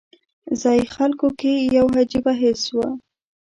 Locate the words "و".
2.75-2.77